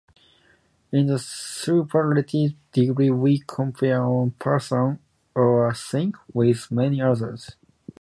In 0.91 1.05
the 1.05 1.19
superlative 1.19 2.53
degree, 2.71 3.11
we 3.11 3.43
compare 3.45 4.03
one 4.03 4.31
person 4.31 4.97
or 5.35 5.71
thing 5.75 6.15
with 6.33 6.71
many 6.71 6.99
others. 7.03 7.55